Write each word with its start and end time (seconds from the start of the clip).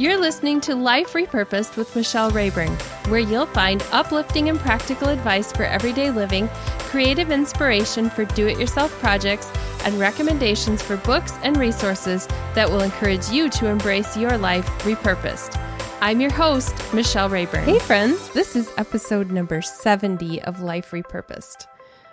You're 0.00 0.20
listening 0.20 0.60
to 0.60 0.76
Life 0.76 1.14
Repurposed 1.14 1.76
with 1.76 1.96
Michelle 1.96 2.30
Rayburn, 2.30 2.70
where 3.08 3.18
you'll 3.18 3.46
find 3.46 3.82
uplifting 3.90 4.48
and 4.48 4.56
practical 4.56 5.08
advice 5.08 5.50
for 5.50 5.64
everyday 5.64 6.12
living, 6.12 6.46
creative 6.78 7.32
inspiration 7.32 8.08
for 8.08 8.24
do 8.24 8.46
it 8.46 8.60
yourself 8.60 8.92
projects, 9.00 9.50
and 9.82 9.98
recommendations 9.98 10.82
for 10.82 10.98
books 10.98 11.32
and 11.42 11.56
resources 11.56 12.28
that 12.54 12.70
will 12.70 12.82
encourage 12.82 13.28
you 13.30 13.48
to 13.50 13.66
embrace 13.66 14.16
your 14.16 14.38
life 14.38 14.64
repurposed. 14.84 15.60
I'm 16.00 16.20
your 16.20 16.32
host, 16.32 16.76
Michelle 16.94 17.28
Rayburn. 17.28 17.64
Hey, 17.64 17.80
friends, 17.80 18.28
this 18.28 18.54
is 18.54 18.70
episode 18.78 19.32
number 19.32 19.60
70 19.60 20.40
of 20.42 20.60
Life 20.60 20.92
Repurposed. 20.92 21.66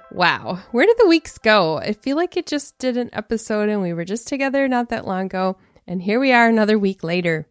Wow, 0.10 0.58
where 0.72 0.88
did 0.88 0.98
the 0.98 1.08
weeks 1.08 1.38
go? 1.38 1.78
I 1.78 1.94
feel 1.94 2.18
like 2.18 2.36
it 2.36 2.48
just 2.48 2.80
did 2.80 2.98
an 2.98 3.12
episode 3.14 3.70
and 3.70 3.84
we 3.84 3.94
were 3.94 4.06
just 4.06 4.28
together 4.28 4.68
not 4.68 4.90
that 4.90 5.06
long 5.06 5.28
ago, 5.28 5.58
and 5.86 6.02
here 6.02 6.20
we 6.20 6.32
are 6.32 6.50
another 6.50 6.80
week 6.80 7.04
later. 7.04 7.46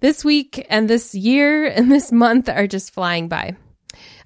This 0.00 0.24
week 0.24 0.66
and 0.68 0.88
this 0.88 1.14
year 1.14 1.66
and 1.66 1.90
this 1.90 2.12
month 2.12 2.48
are 2.48 2.66
just 2.66 2.92
flying 2.92 3.28
by. 3.28 3.56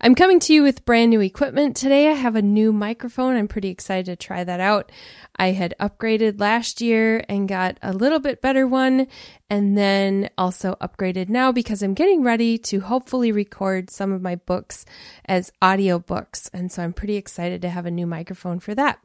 I'm 0.00 0.14
coming 0.14 0.40
to 0.40 0.54
you 0.54 0.62
with 0.62 0.84
brand 0.84 1.10
new 1.10 1.20
equipment. 1.20 1.76
Today 1.76 2.08
I 2.08 2.14
have 2.14 2.34
a 2.34 2.42
new 2.42 2.72
microphone. 2.72 3.36
I'm 3.36 3.48
pretty 3.48 3.68
excited 3.68 4.06
to 4.06 4.16
try 4.16 4.42
that 4.42 4.58
out. 4.58 4.90
I 5.36 5.48
had 5.48 5.74
upgraded 5.78 6.40
last 6.40 6.80
year 6.80 7.24
and 7.28 7.48
got 7.48 7.78
a 7.82 7.92
little 7.92 8.18
bit 8.18 8.40
better 8.40 8.66
one, 8.66 9.06
and 9.48 9.76
then 9.76 10.30
also 10.38 10.76
upgraded 10.80 11.28
now 11.28 11.52
because 11.52 11.82
I'm 11.82 11.94
getting 11.94 12.22
ready 12.22 12.56
to 12.58 12.80
hopefully 12.80 13.30
record 13.30 13.90
some 13.90 14.10
of 14.10 14.22
my 14.22 14.36
books 14.36 14.86
as 15.26 15.52
audiobooks. 15.62 16.48
And 16.52 16.72
so 16.72 16.82
I'm 16.82 16.94
pretty 16.94 17.16
excited 17.16 17.62
to 17.62 17.68
have 17.68 17.86
a 17.86 17.90
new 17.90 18.06
microphone 18.06 18.58
for 18.58 18.74
that. 18.74 19.00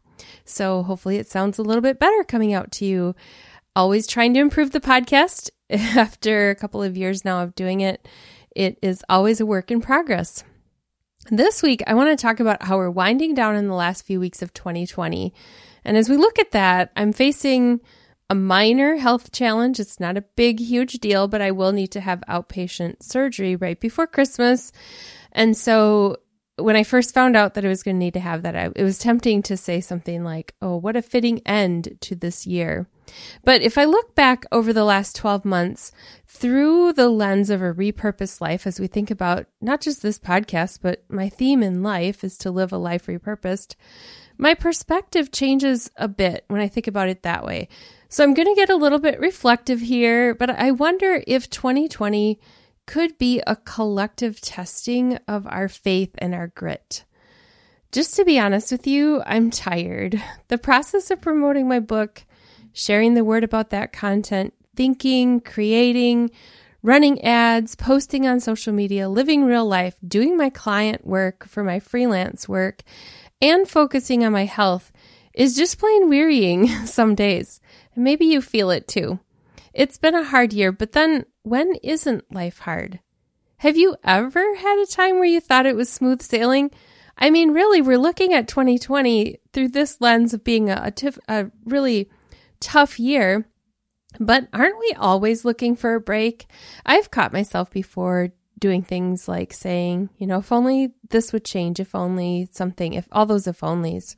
So 0.46 0.82
hopefully 0.84 1.18
it 1.18 1.28
sounds 1.30 1.60
a 1.60 1.64
little 1.64 1.82
bit 1.82 2.00
better 2.00 2.24
coming 2.24 2.54
out 2.54 2.72
to 2.74 2.86
you. 2.86 3.16
Always 3.76 4.08
trying 4.08 4.34
to 4.36 4.40
improve 4.40 4.72
the 4.72 4.80
podcast 4.80 5.50
after 5.70 6.50
a 6.50 6.56
couple 6.56 6.84
of 6.84 6.98
years 6.98 7.26
now 7.26 7.42
of 7.42 7.56
doing 7.56 7.82
it, 7.82 8.08
it 8.56 8.78
is 8.82 9.04
always 9.10 9.40
a 9.40 9.46
work 9.46 9.72
in 9.72 9.82
progress. 9.82 10.44
This 11.32 11.64
week, 11.64 11.82
I 11.88 11.96
want 11.96 12.18
to 12.18 12.22
talk 12.22 12.40
about 12.40 12.64
how 12.64 12.78
we're 12.78 12.90
winding 12.90 13.34
down 13.34 13.56
in 13.56 13.68
the 13.68 13.74
last 13.74 14.06
few 14.06 14.20
weeks 14.20 14.42
of 14.42 14.54
2020. 14.54 15.34
And 15.84 15.98
as 15.98 16.08
we 16.08 16.18
look 16.18 16.38
at 16.38 16.52
that, 16.52 16.92
I'm 16.96 17.14
facing 17.14 17.82
a 18.30 18.36
minor 18.36 18.96
health 18.96 19.32
challenge. 19.32 19.80
It's 19.80 20.00
not 20.00 20.18
a 20.18 20.22
big, 20.36 20.60
huge 20.60 20.94
deal, 20.94 21.28
but 21.28 21.42
I 21.42 21.52
will 21.52 21.72
need 21.72 21.92
to 21.92 22.00
have 22.00 22.24
outpatient 22.30 23.02
surgery 23.02 23.56
right 23.56 23.80
before 23.80 24.08
Christmas. 24.08 24.72
And 25.32 25.58
so 25.58 26.18
when 26.58 26.76
I 26.76 26.84
first 26.84 27.14
found 27.14 27.36
out 27.36 27.54
that 27.54 27.66
I 27.66 27.68
was 27.68 27.84
going 27.84 27.96
to 27.96 28.00
need 28.00 28.14
to 28.14 28.20
have 28.20 28.44
that, 28.44 28.56
I, 28.56 28.70
it 28.76 28.84
was 28.84 28.98
tempting 28.98 29.44
to 29.44 29.58
say 29.58 29.82
something 29.82 30.24
like, 30.24 30.54
oh, 30.62 30.78
what 30.78 30.96
a 30.96 31.02
fitting 31.02 31.42
end 31.46 31.98
to 32.02 32.16
this 32.16 32.48
year. 32.48 32.88
But 33.44 33.62
if 33.62 33.78
I 33.78 33.86
look 33.86 34.16
back 34.16 34.46
over 34.52 34.72
the 34.72 34.86
last 34.86 35.16
12 35.16 35.44
months 35.44 35.92
through 36.28 36.94
the 36.94 37.10
lens 37.10 37.50
of 37.50 37.62
a 37.62 37.74
repurposed 37.74 38.42
life, 38.42 38.66
as 38.66 38.80
we 38.80 38.88
think 38.88 39.12
about 39.12 39.48
not 39.62 39.82
just 39.82 40.02
this 40.02 40.18
podcast, 40.18 40.80
but 40.82 41.04
my 41.10 41.30
theme 41.30 41.62
in 41.62 41.84
life 41.84 42.24
is 42.24 42.38
to 42.40 42.52
live 42.52 42.72
a 42.72 42.78
life 42.78 43.08
repurposed, 43.08 43.76
my 44.38 44.54
perspective 44.54 45.32
changes 45.32 45.90
a 45.98 46.08
bit 46.08 46.46
when 46.48 46.62
I 46.62 46.68
think 46.68 46.88
about 46.88 47.10
it 47.10 47.24
that 47.24 47.46
way. 47.46 47.68
So 48.10 48.24
I'm 48.24 48.34
going 48.34 48.48
to 48.48 48.56
get 48.56 48.70
a 48.70 48.76
little 48.76 49.00
bit 49.00 49.20
reflective 49.20 49.82
here, 49.82 50.34
but 50.34 50.50
I 50.50 50.72
wonder 50.72 51.22
if 51.28 51.50
2020 51.50 52.40
could 52.86 53.18
be 53.18 53.42
a 53.48 53.56
collective 53.56 54.42
testing 54.42 55.18
of 55.28 55.48
our 55.48 55.68
faith 55.68 56.12
and 56.18 56.34
our 56.36 56.48
grit. 56.48 57.04
Just 57.92 58.16
to 58.16 58.26
be 58.26 58.40
honest 58.40 58.72
with 58.72 58.86
you, 58.86 59.24
I'm 59.26 59.50
tired. 59.50 60.22
The 60.50 60.58
process 60.58 61.10
of 61.12 61.22
promoting 61.22 61.68
my 61.68 61.80
book 61.80 62.26
sharing 62.76 63.14
the 63.14 63.24
word 63.24 63.44
about 63.44 63.70
that 63.70 63.94
content, 63.94 64.54
thinking, 64.76 65.40
creating, 65.40 66.30
running 66.84 67.24
ads, 67.24 67.74
posting 67.76 68.28
on 68.28 68.40
social 68.40 68.74
media, 68.74 69.08
living 69.08 69.46
real 69.46 69.66
life, 69.66 69.96
doing 70.06 70.36
my 70.38 70.50
client 70.50 71.08
work 71.08 71.48
for 71.48 71.64
my 71.64 71.80
freelance 71.80 72.50
work, 72.50 72.84
and 73.42 73.68
focusing 73.68 74.26
on 74.26 74.34
my 74.34 74.44
health 74.46 74.92
is 75.34 75.56
just 75.56 75.80
plain 75.80 76.10
wearying 76.10 76.68
some 76.86 77.16
days. 77.16 77.62
And 77.96 78.04
maybe 78.04 78.26
you 78.26 78.42
feel 78.42 78.70
it 78.70 78.88
too. 78.88 79.20
It's 79.76 79.98
been 79.98 80.16
a 80.16 80.24
hard 80.24 80.54
year, 80.54 80.72
but 80.72 80.94
then 80.94 81.26
when 81.44 81.76
isn't 81.84 82.34
life 82.34 82.60
hard? 82.60 83.02
Have 83.58 83.76
you 83.76 83.98
ever 84.06 84.56
had 84.56 84.82
a 84.82 84.90
time 84.90 85.16
where 85.16 85.26
you 85.26 85.42
thought 85.42 85.66
it 85.66 85.76
was 85.76 85.90
smooth 85.90 86.22
sailing? 86.22 86.72
I 87.18 87.30
mean, 87.30 87.52
really, 87.52 87.82
we're 87.82 87.98
looking 87.98 88.34
at 88.34 88.48
2020 88.48 89.38
through 89.52 89.70
this 89.70 90.00
lens 90.00 90.34
of 90.34 90.46
being 90.46 90.70
a, 90.70 90.82
a, 90.86 90.92
tif- 90.92 91.20
a 91.28 91.52
really 91.66 92.10
tough 92.62 93.00
year. 93.00 93.50
But 94.18 94.48
aren't 94.54 94.80
we 94.80 94.94
always 94.98 95.44
looking 95.44 95.76
for 95.76 95.96
a 95.96 96.00
break? 96.00 96.46
I've 96.86 97.12
caught 97.12 97.34
myself 97.34 97.70
before 97.70 98.30
doing 98.58 98.82
things 98.82 99.28
like 99.28 99.52
saying, 99.52 100.10
you 100.18 100.26
know, 100.26 100.40
if 100.40 100.54
only 100.54 100.94
this 101.10 101.34
would 101.34 101.44
change, 101.44 101.82
if 101.82 101.94
only 101.94 102.48
something, 102.52 102.94
if 102.94 103.10
all 103.12 103.26
those 103.26 103.46
if 103.46 103.60
onlys. 103.60 104.16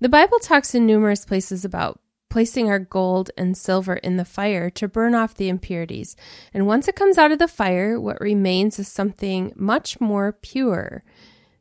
The 0.00 0.08
Bible 0.08 0.38
talks 0.38 0.74
in 0.74 0.86
numerous 0.86 1.26
places 1.26 1.64
about 1.64 2.00
placing 2.32 2.70
our 2.70 2.78
gold 2.78 3.30
and 3.36 3.58
silver 3.58 3.92
in 3.92 4.16
the 4.16 4.24
fire 4.24 4.70
to 4.70 4.88
burn 4.88 5.14
off 5.14 5.34
the 5.34 5.50
impurities. 5.50 6.16
And 6.54 6.66
once 6.66 6.88
it 6.88 6.96
comes 6.96 7.18
out 7.18 7.30
of 7.30 7.38
the 7.38 7.46
fire, 7.46 8.00
what 8.00 8.22
remains 8.22 8.78
is 8.78 8.88
something 8.88 9.52
much 9.54 10.00
more 10.00 10.32
pure. 10.32 11.02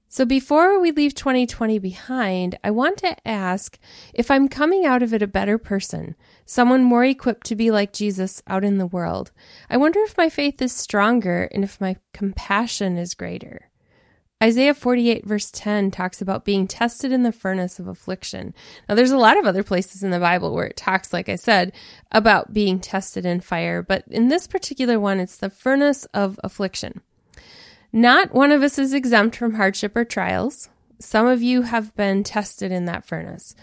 So 0.07 0.23
before 0.23 0.79
we 0.79 0.91
leave 0.91 1.13
2020 1.13 1.77
behind, 1.79 2.57
I 2.63 2.71
want 2.71 2.97
to 2.99 3.27
ask 3.27 3.77
if 4.13 4.31
I'm 4.31 4.47
coming 4.47 4.85
out 4.85 5.03
of 5.03 5.13
it 5.13 5.21
a 5.21 5.27
better 5.27 5.57
person, 5.57 6.15
someone 6.45 6.85
more 6.85 7.03
equipped 7.03 7.47
to 7.47 7.55
be 7.57 7.69
like 7.69 7.91
Jesus 7.91 8.41
out 8.47 8.63
in 8.63 8.77
the 8.77 8.87
world. 8.87 9.31
I 9.69 9.75
wonder 9.75 9.99
if 9.99 10.17
my 10.17 10.29
faith 10.29 10.61
is 10.61 10.71
stronger 10.71 11.49
and 11.51 11.65
if 11.65 11.81
my 11.81 11.97
compassion 12.13 12.97
is 12.97 13.13
greater. 13.13 13.70
Isaiah 14.41 14.73
48 14.73 15.25
verse 15.25 15.51
10 15.51 15.91
talks 15.91 16.21
about 16.21 16.45
being 16.45 16.67
tested 16.67 17.11
in 17.11 17.23
the 17.23 17.31
furnace 17.31 17.79
of 17.79 17.87
affliction. 17.87 18.53
Now 18.89 18.95
there's 18.95 19.11
a 19.11 19.17
lot 19.17 19.37
of 19.37 19.45
other 19.45 19.63
places 19.63 20.03
in 20.03 20.11
the 20.11 20.19
Bible 20.19 20.53
where 20.53 20.65
it 20.65 20.77
talks, 20.77 21.13
like 21.13 21.29
I 21.29 21.35
said, 21.35 21.73
about 22.11 22.53
being 22.53 22.79
tested 22.79 23.25
in 23.25 23.41
fire, 23.41 23.81
but 23.83 24.03
in 24.09 24.29
this 24.29 24.47
particular 24.47 24.99
one, 24.99 25.19
it's 25.19 25.37
the 25.37 25.49
furnace 25.49 26.05
of 26.05 26.39
affliction. 26.43 27.01
Not 27.93 28.33
one 28.33 28.51
of 28.51 28.63
us 28.63 28.79
is 28.79 28.93
exempt 28.93 29.35
from 29.35 29.55
hardship 29.55 29.95
or 29.95 30.05
trials. 30.05 30.69
Some 30.99 31.27
of 31.27 31.41
you 31.41 31.63
have 31.63 31.95
been 31.95 32.23
tested 32.23 32.71
in 32.71 32.85
that 32.85 33.05
furnace. 33.05 33.55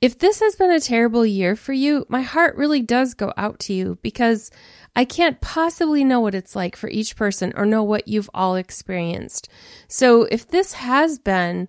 If 0.00 0.18
this 0.18 0.40
has 0.40 0.56
been 0.56 0.70
a 0.70 0.80
terrible 0.80 1.24
year 1.24 1.56
for 1.56 1.72
you, 1.72 2.04
my 2.08 2.20
heart 2.20 2.56
really 2.56 2.82
does 2.82 3.14
go 3.14 3.32
out 3.36 3.58
to 3.60 3.72
you 3.72 3.98
because 4.02 4.50
I 4.94 5.04
can't 5.04 5.40
possibly 5.40 6.04
know 6.04 6.20
what 6.20 6.34
it's 6.34 6.54
like 6.54 6.76
for 6.76 6.88
each 6.88 7.16
person 7.16 7.52
or 7.56 7.64
know 7.64 7.82
what 7.82 8.06
you've 8.06 8.30
all 8.34 8.56
experienced. 8.56 9.48
So 9.88 10.22
if 10.24 10.46
this 10.48 10.74
has 10.74 11.18
been 11.18 11.68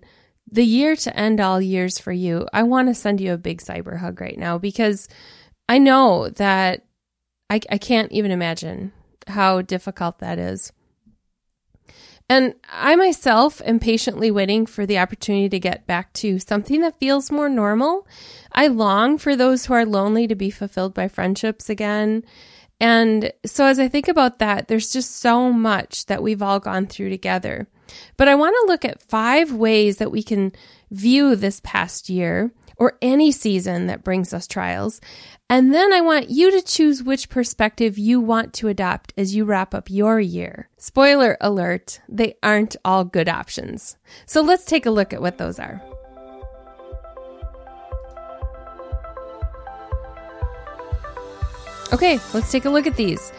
the 0.50 0.64
year 0.64 0.94
to 0.96 1.16
end 1.16 1.40
all 1.40 1.60
years 1.60 1.98
for 1.98 2.12
you, 2.12 2.46
I 2.52 2.62
want 2.62 2.88
to 2.88 2.94
send 2.94 3.20
you 3.20 3.32
a 3.32 3.38
big 3.38 3.60
cyber 3.60 3.98
hug 3.98 4.20
right 4.20 4.38
now 4.38 4.58
because 4.58 5.08
I 5.68 5.78
know 5.78 6.28
that 6.30 6.84
I, 7.50 7.60
I 7.70 7.78
can't 7.78 8.12
even 8.12 8.30
imagine 8.30 8.92
how 9.26 9.62
difficult 9.62 10.18
that 10.18 10.38
is. 10.38 10.72
And 12.28 12.54
I 12.70 12.94
myself 12.96 13.62
am 13.64 13.80
patiently 13.80 14.30
waiting 14.30 14.66
for 14.66 14.84
the 14.84 14.98
opportunity 14.98 15.48
to 15.48 15.58
get 15.58 15.86
back 15.86 16.12
to 16.14 16.38
something 16.38 16.82
that 16.82 16.98
feels 17.00 17.30
more 17.30 17.48
normal. 17.48 18.06
I 18.52 18.66
long 18.66 19.16
for 19.16 19.34
those 19.34 19.66
who 19.66 19.74
are 19.74 19.86
lonely 19.86 20.26
to 20.26 20.34
be 20.34 20.50
fulfilled 20.50 20.92
by 20.92 21.08
friendships 21.08 21.70
again. 21.70 22.24
And 22.80 23.32
so 23.46 23.64
as 23.64 23.78
I 23.78 23.88
think 23.88 24.08
about 24.08 24.38
that, 24.40 24.68
there's 24.68 24.92
just 24.92 25.16
so 25.16 25.50
much 25.52 26.06
that 26.06 26.22
we've 26.22 26.42
all 26.42 26.60
gone 26.60 26.86
through 26.86 27.08
together. 27.08 27.66
But 28.18 28.28
I 28.28 28.34
want 28.34 28.54
to 28.54 28.70
look 28.70 28.84
at 28.84 29.02
five 29.02 29.52
ways 29.52 29.96
that 29.96 30.12
we 30.12 30.22
can 30.22 30.52
view 30.90 31.34
this 31.34 31.60
past 31.64 32.10
year 32.10 32.52
or 32.78 32.96
any 33.02 33.32
season 33.32 33.86
that 33.88 34.04
brings 34.04 34.32
us 34.32 34.46
trials. 34.46 35.00
And 35.50 35.74
then 35.74 35.92
I 35.92 36.00
want 36.00 36.30
you 36.30 36.50
to 36.52 36.62
choose 36.62 37.02
which 37.02 37.28
perspective 37.28 37.98
you 37.98 38.20
want 38.20 38.52
to 38.54 38.68
adopt 38.68 39.12
as 39.16 39.34
you 39.34 39.44
wrap 39.44 39.74
up 39.74 39.90
your 39.90 40.20
year. 40.20 40.68
Spoiler 40.76 41.36
alert, 41.40 42.00
they 42.08 42.36
aren't 42.42 42.76
all 42.84 43.04
good 43.04 43.28
options. 43.28 43.96
So 44.26 44.40
let's 44.40 44.64
take 44.64 44.86
a 44.86 44.90
look 44.90 45.12
at 45.12 45.20
what 45.20 45.38
those 45.38 45.58
are. 45.58 45.82
Okay, 51.90 52.20
let's 52.34 52.52
take 52.52 52.66
a 52.66 52.70
look 52.70 52.86
at 52.86 52.96
these. 52.96 53.32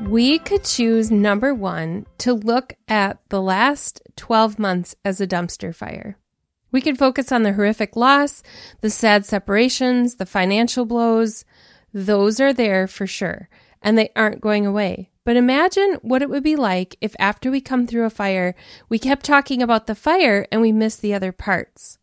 We 0.00 0.40
could 0.40 0.64
choose 0.64 1.12
number 1.12 1.54
one 1.54 2.06
to 2.18 2.32
look 2.32 2.74
at 2.88 3.18
the 3.28 3.40
last 3.40 4.02
12 4.16 4.58
months 4.58 4.96
as 5.04 5.20
a 5.20 5.26
dumpster 5.26 5.72
fire. 5.72 6.16
We 6.72 6.80
could 6.80 6.98
focus 6.98 7.30
on 7.30 7.42
the 7.42 7.52
horrific 7.52 7.94
loss, 7.94 8.42
the 8.80 8.90
sad 8.90 9.24
separations, 9.24 10.16
the 10.16 10.26
financial 10.26 10.84
blows. 10.86 11.44
Those 11.94 12.40
are 12.40 12.52
there 12.52 12.88
for 12.88 13.06
sure, 13.06 13.48
and 13.82 13.96
they 13.96 14.10
aren't 14.16 14.40
going 14.40 14.66
away. 14.66 15.10
But 15.24 15.36
imagine 15.36 15.98
what 16.02 16.22
it 16.22 16.30
would 16.30 16.42
be 16.42 16.56
like 16.56 16.96
if 17.00 17.14
after 17.18 17.50
we 17.50 17.60
come 17.60 17.86
through 17.86 18.04
a 18.04 18.10
fire, 18.10 18.54
we 18.88 18.98
kept 18.98 19.24
talking 19.24 19.62
about 19.62 19.86
the 19.86 19.94
fire 19.94 20.46
and 20.50 20.60
we 20.60 20.72
missed 20.72 21.00
the 21.00 21.14
other 21.14 21.30
parts. 21.30 21.98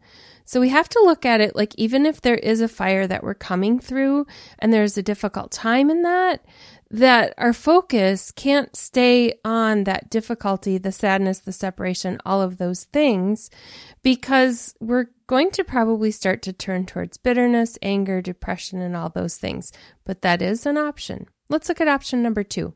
So 0.45 0.59
we 0.59 0.69
have 0.69 0.89
to 0.89 1.01
look 1.03 1.25
at 1.25 1.41
it 1.41 1.55
like 1.55 1.75
even 1.75 2.05
if 2.05 2.21
there 2.21 2.37
is 2.37 2.61
a 2.61 2.67
fire 2.67 3.05
that 3.07 3.23
we're 3.23 3.35
coming 3.35 3.79
through 3.79 4.25
and 4.57 4.73
there's 4.73 4.97
a 4.97 5.03
difficult 5.03 5.51
time 5.51 5.89
in 5.89 6.01
that, 6.03 6.43
that 6.91 7.33
our 7.37 7.53
focus 7.53 8.31
can't 8.31 8.75
stay 8.75 9.33
on 9.45 9.83
that 9.83 10.09
difficulty, 10.09 10.77
the 10.77 10.91
sadness, 10.91 11.39
the 11.39 11.51
separation, 11.51 12.19
all 12.25 12.41
of 12.41 12.57
those 12.57 12.85
things, 12.85 13.51
because 14.01 14.73
we're 14.79 15.07
going 15.27 15.51
to 15.51 15.63
probably 15.63 16.09
start 16.09 16.41
to 16.41 16.53
turn 16.53 16.85
towards 16.85 17.17
bitterness, 17.17 17.77
anger, 17.81 18.21
depression, 18.21 18.81
and 18.81 18.95
all 18.95 19.09
those 19.09 19.37
things. 19.37 19.71
But 20.03 20.23
that 20.23 20.41
is 20.41 20.65
an 20.65 20.77
option. 20.77 21.27
Let's 21.47 21.69
look 21.69 21.79
at 21.79 21.87
option 21.87 22.23
number 22.23 22.43
two. 22.43 22.73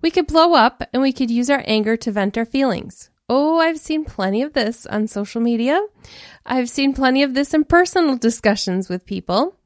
We 0.00 0.10
could 0.10 0.26
blow 0.26 0.54
up 0.54 0.82
and 0.92 1.02
we 1.02 1.12
could 1.12 1.30
use 1.30 1.50
our 1.50 1.64
anger 1.66 1.96
to 1.96 2.12
vent 2.12 2.38
our 2.38 2.44
feelings. 2.44 3.10
Oh, 3.28 3.58
I've 3.58 3.80
seen 3.80 4.04
plenty 4.04 4.42
of 4.42 4.52
this 4.52 4.84
on 4.86 5.08
social 5.08 5.40
media. 5.40 5.80
I've 6.44 6.68
seen 6.68 6.92
plenty 6.92 7.22
of 7.22 7.34
this 7.34 7.54
in 7.54 7.64
personal 7.64 8.16
discussions 8.16 8.88
with 8.88 9.06
people. 9.06 9.56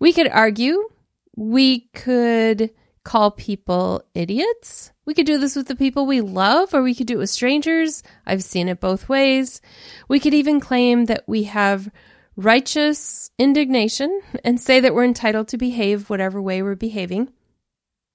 We 0.00 0.12
could 0.12 0.28
argue. 0.28 0.88
We 1.36 1.80
could 1.94 2.70
call 3.04 3.30
people 3.30 4.02
idiots. 4.14 4.90
We 5.04 5.14
could 5.14 5.26
do 5.26 5.38
this 5.38 5.54
with 5.54 5.68
the 5.68 5.76
people 5.76 6.06
we 6.06 6.22
love, 6.22 6.74
or 6.74 6.82
we 6.82 6.94
could 6.94 7.06
do 7.06 7.14
it 7.14 7.18
with 7.18 7.30
strangers. 7.30 8.02
I've 8.26 8.42
seen 8.42 8.68
it 8.68 8.80
both 8.80 9.08
ways. 9.08 9.60
We 10.08 10.18
could 10.18 10.34
even 10.34 10.58
claim 10.60 11.04
that 11.06 11.24
we 11.26 11.44
have 11.44 11.90
righteous 12.36 13.30
indignation 13.38 14.20
and 14.42 14.60
say 14.60 14.80
that 14.80 14.94
we're 14.94 15.04
entitled 15.04 15.48
to 15.48 15.58
behave 15.58 16.10
whatever 16.10 16.40
way 16.42 16.62
we're 16.62 16.74
behaving. 16.74 17.30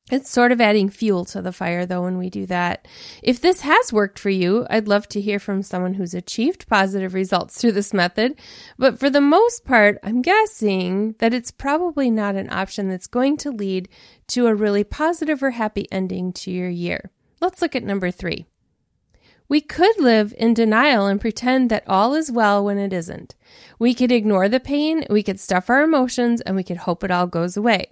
It's 0.10 0.30
sort 0.30 0.52
of 0.52 0.60
adding 0.60 0.90
fuel 0.90 1.24
to 1.26 1.42
the 1.42 1.52
fire, 1.52 1.86
though, 1.86 2.02
when 2.02 2.18
we 2.18 2.30
do 2.30 2.46
that. 2.48 2.88
If 3.22 3.40
this 3.40 3.62
has 3.62 3.94
worked 3.94 4.18
for 4.18 4.32
you, 4.32 4.66
I'd 4.70 4.88
love 4.88 5.08
to 5.10 5.22
hear 5.22 5.38
from 5.38 5.62
someone 5.62 5.94
who's 5.94 6.16
achieved 6.16 6.68
positive 6.68 7.14
results 7.14 7.60
through 7.60 7.74
this 7.74 7.94
method. 7.94 8.40
But 8.78 9.00
for 9.00 9.10
the 9.10 9.22
most 9.22 9.66
part, 9.66 10.00
I'm 10.02 10.22
guessing 10.22 11.16
that 11.20 11.34
it's 11.34 11.52
probably 11.52 12.10
not 12.10 12.36
an 12.36 12.50
option 12.52 12.90
that's 12.90 13.08
going 13.08 13.38
to 13.38 13.52
lead 13.52 13.88
to 14.30 14.48
a 14.48 14.56
really 14.56 14.84
positive 14.84 15.44
or 15.44 15.52
happy 15.52 15.86
ending 15.92 16.34
to 16.34 16.52
your 16.52 16.70
year. 16.70 17.12
Let's 17.40 17.62
look 17.62 17.76
at 17.76 17.84
number 17.84 18.10
three. 18.10 18.46
We 19.48 19.62
could 19.62 20.00
live 20.00 20.34
in 20.38 20.54
denial 20.54 21.08
and 21.08 21.20
pretend 21.20 21.72
that 21.72 21.88
all 21.88 22.14
is 22.14 22.32
well 22.32 22.64
when 22.64 22.78
it 22.78 22.94
isn't. 22.94 23.36
We 23.80 23.96
could 23.96 24.12
ignore 24.12 24.48
the 24.48 24.60
pain, 24.60 25.06
we 25.10 25.24
could 25.24 25.40
stuff 25.40 25.72
our 25.72 25.82
emotions, 25.82 26.42
and 26.42 26.56
we 26.56 26.64
could 26.64 26.78
hope 26.78 27.04
it 27.04 27.10
all 27.10 27.26
goes 27.26 27.58
away. 27.58 27.92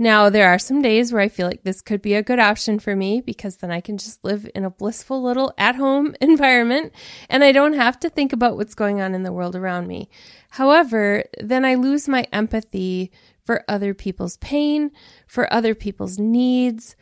Now, 0.00 0.30
there 0.30 0.48
are 0.48 0.58
some 0.58 0.80
days 0.80 1.12
where 1.12 1.20
I 1.20 1.28
feel 1.28 1.46
like 1.46 1.62
this 1.62 1.82
could 1.82 2.00
be 2.00 2.14
a 2.14 2.22
good 2.22 2.38
option 2.38 2.78
for 2.78 2.96
me 2.96 3.20
because 3.20 3.58
then 3.58 3.70
I 3.70 3.82
can 3.82 3.98
just 3.98 4.24
live 4.24 4.48
in 4.54 4.64
a 4.64 4.70
blissful 4.70 5.22
little 5.22 5.52
at 5.58 5.76
home 5.76 6.16
environment 6.22 6.94
and 7.28 7.44
I 7.44 7.52
don't 7.52 7.74
have 7.74 8.00
to 8.00 8.08
think 8.08 8.32
about 8.32 8.56
what's 8.56 8.74
going 8.74 9.02
on 9.02 9.14
in 9.14 9.24
the 9.24 9.32
world 9.32 9.54
around 9.54 9.88
me. 9.88 10.08
However, 10.52 11.24
then 11.38 11.66
I 11.66 11.74
lose 11.74 12.08
my 12.08 12.26
empathy 12.32 13.12
for 13.44 13.62
other 13.68 13.92
people's 13.92 14.38
pain, 14.38 14.90
for 15.26 15.52
other 15.52 15.74
people's 15.74 16.18
needs. 16.18 16.96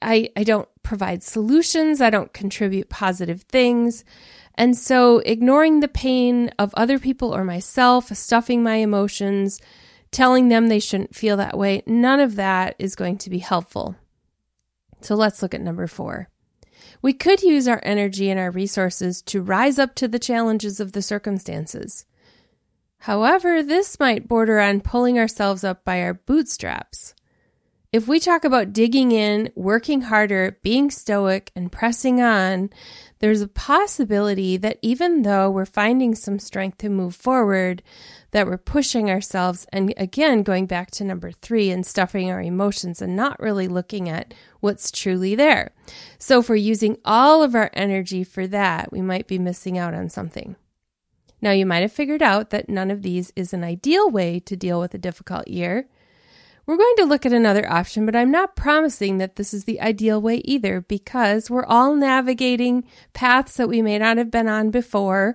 I, 0.00 0.30
I 0.36 0.44
don't 0.44 0.68
provide 0.84 1.24
solutions. 1.24 2.00
I 2.00 2.10
don't 2.10 2.32
contribute 2.32 2.88
positive 2.88 3.42
things. 3.42 4.04
And 4.54 4.76
so 4.76 5.18
ignoring 5.18 5.80
the 5.80 5.88
pain 5.88 6.52
of 6.60 6.72
other 6.74 7.00
people 7.00 7.34
or 7.34 7.42
myself, 7.42 8.14
stuffing 8.16 8.62
my 8.62 8.76
emotions, 8.76 9.60
telling 10.10 10.48
them 10.48 10.68
they 10.68 10.80
shouldn't 10.80 11.14
feel 11.14 11.36
that 11.36 11.58
way, 11.58 11.82
none 11.86 12.20
of 12.20 12.36
that 12.36 12.74
is 12.78 12.94
going 12.94 13.18
to 13.18 13.30
be 13.30 13.38
helpful. 13.38 13.96
So 15.00 15.14
let's 15.14 15.42
look 15.42 15.54
at 15.54 15.60
number 15.60 15.86
four. 15.86 16.28
We 17.02 17.12
could 17.12 17.42
use 17.42 17.68
our 17.68 17.80
energy 17.82 18.30
and 18.30 18.38
our 18.38 18.50
resources 18.50 19.22
to 19.22 19.42
rise 19.42 19.78
up 19.78 19.94
to 19.96 20.08
the 20.08 20.18
challenges 20.18 20.80
of 20.80 20.92
the 20.92 21.02
circumstances. 21.02 22.04
However, 22.98 23.62
this 23.62 23.98
might 23.98 24.28
border 24.28 24.60
on 24.60 24.82
pulling 24.82 25.18
ourselves 25.18 25.64
up 25.64 25.84
by 25.84 26.02
our 26.02 26.14
bootstraps. 26.14 27.14
If 27.92 28.06
we 28.06 28.20
talk 28.20 28.44
about 28.44 28.72
digging 28.72 29.10
in, 29.10 29.50
working 29.56 30.02
harder, 30.02 30.58
being 30.62 30.90
stoic, 30.90 31.50
and 31.56 31.72
pressing 31.72 32.20
on, 32.20 32.70
there's 33.18 33.40
a 33.40 33.48
possibility 33.48 34.56
that 34.58 34.78
even 34.80 35.22
though 35.22 35.50
we're 35.50 35.64
finding 35.64 36.14
some 36.14 36.38
strength 36.38 36.78
to 36.78 36.88
move 36.88 37.16
forward, 37.16 37.82
that 38.32 38.46
we're 38.46 38.58
pushing 38.58 39.10
ourselves 39.10 39.66
and 39.72 39.92
again 39.96 40.42
going 40.42 40.66
back 40.66 40.90
to 40.92 41.04
number 41.04 41.32
3 41.32 41.70
and 41.70 41.84
stuffing 41.84 42.30
our 42.30 42.40
emotions 42.40 43.02
and 43.02 43.16
not 43.16 43.40
really 43.40 43.68
looking 43.68 44.08
at 44.08 44.34
what's 44.60 44.90
truly 44.90 45.34
there. 45.34 45.72
So 46.18 46.40
if 46.40 46.48
we're 46.48 46.56
using 46.56 46.98
all 47.04 47.42
of 47.42 47.54
our 47.54 47.70
energy 47.72 48.24
for 48.24 48.46
that, 48.48 48.92
we 48.92 49.02
might 49.02 49.26
be 49.26 49.38
missing 49.38 49.78
out 49.78 49.94
on 49.94 50.08
something. 50.08 50.56
Now 51.42 51.52
you 51.52 51.66
might 51.66 51.80
have 51.82 51.92
figured 51.92 52.22
out 52.22 52.50
that 52.50 52.68
none 52.68 52.90
of 52.90 53.02
these 53.02 53.32
is 53.34 53.52
an 53.52 53.64
ideal 53.64 54.10
way 54.10 54.40
to 54.40 54.56
deal 54.56 54.78
with 54.78 54.94
a 54.94 54.98
difficult 54.98 55.48
year. 55.48 55.88
We're 56.70 56.76
going 56.76 56.96
to 56.98 57.04
look 57.06 57.26
at 57.26 57.32
another 57.32 57.68
option, 57.68 58.06
but 58.06 58.14
I'm 58.14 58.30
not 58.30 58.54
promising 58.54 59.18
that 59.18 59.34
this 59.34 59.52
is 59.52 59.64
the 59.64 59.80
ideal 59.80 60.22
way 60.22 60.36
either 60.44 60.82
because 60.82 61.50
we're 61.50 61.64
all 61.64 61.96
navigating 61.96 62.84
paths 63.12 63.56
that 63.56 63.68
we 63.68 63.82
may 63.82 63.98
not 63.98 64.18
have 64.18 64.30
been 64.30 64.46
on 64.46 64.70
before. 64.70 65.34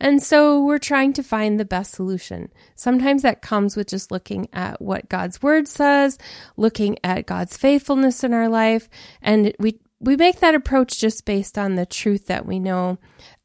And 0.00 0.22
so 0.22 0.64
we're 0.64 0.78
trying 0.78 1.12
to 1.12 1.22
find 1.22 1.60
the 1.60 1.66
best 1.66 1.92
solution. 1.92 2.50
Sometimes 2.76 3.20
that 3.20 3.42
comes 3.42 3.76
with 3.76 3.88
just 3.88 4.10
looking 4.10 4.48
at 4.54 4.80
what 4.80 5.10
God's 5.10 5.42
word 5.42 5.68
says, 5.68 6.16
looking 6.56 6.96
at 7.04 7.26
God's 7.26 7.58
faithfulness 7.58 8.24
in 8.24 8.32
our 8.32 8.48
life, 8.48 8.88
and 9.20 9.52
we 9.58 9.80
we 10.00 10.16
make 10.16 10.40
that 10.40 10.54
approach 10.54 10.98
just 10.98 11.26
based 11.26 11.58
on 11.58 11.74
the 11.74 11.84
truth 11.84 12.26
that 12.28 12.46
we 12.46 12.58
know 12.58 12.96